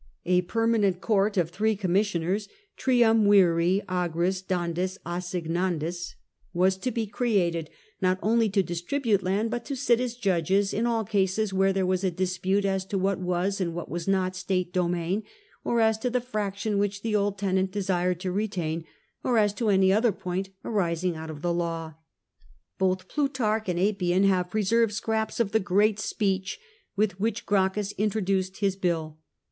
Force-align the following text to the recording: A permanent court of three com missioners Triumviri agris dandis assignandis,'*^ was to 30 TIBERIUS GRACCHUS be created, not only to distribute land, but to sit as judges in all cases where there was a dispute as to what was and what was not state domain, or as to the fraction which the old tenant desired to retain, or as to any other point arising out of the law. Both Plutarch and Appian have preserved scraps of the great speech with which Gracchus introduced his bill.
A 0.25 0.41
permanent 0.41 0.99
court 0.99 1.37
of 1.37 1.51
three 1.51 1.75
com 1.75 1.93
missioners 1.93 2.49
Triumviri 2.75 3.83
agris 3.87 4.41
dandis 4.41 4.97
assignandis,'*^ 5.05 6.15
was 6.55 6.75
to 6.77 6.89
30 6.89 6.89
TIBERIUS 6.89 6.93
GRACCHUS 6.95 6.95
be 6.95 7.05
created, 7.11 7.69
not 8.01 8.17
only 8.23 8.49
to 8.49 8.63
distribute 8.63 9.21
land, 9.21 9.51
but 9.51 9.63
to 9.65 9.75
sit 9.75 9.99
as 9.99 10.15
judges 10.15 10.73
in 10.73 10.87
all 10.87 11.03
cases 11.03 11.53
where 11.53 11.71
there 11.71 11.85
was 11.85 12.03
a 12.03 12.09
dispute 12.09 12.65
as 12.65 12.83
to 12.85 12.97
what 12.97 13.19
was 13.19 13.61
and 13.61 13.75
what 13.75 13.89
was 13.91 14.07
not 14.07 14.35
state 14.35 14.73
domain, 14.73 15.21
or 15.63 15.79
as 15.79 15.99
to 15.99 16.09
the 16.09 16.19
fraction 16.19 16.79
which 16.79 17.03
the 17.03 17.15
old 17.15 17.37
tenant 17.37 17.69
desired 17.69 18.19
to 18.21 18.31
retain, 18.31 18.83
or 19.23 19.37
as 19.37 19.53
to 19.53 19.69
any 19.69 19.93
other 19.93 20.11
point 20.11 20.49
arising 20.65 21.15
out 21.15 21.29
of 21.29 21.43
the 21.43 21.53
law. 21.53 21.93
Both 22.79 23.07
Plutarch 23.07 23.69
and 23.69 23.79
Appian 23.79 24.23
have 24.23 24.49
preserved 24.49 24.93
scraps 24.93 25.39
of 25.39 25.51
the 25.51 25.59
great 25.59 25.99
speech 25.99 26.57
with 26.95 27.19
which 27.19 27.45
Gracchus 27.45 27.91
introduced 27.99 28.57
his 28.61 28.75
bill. 28.75 29.19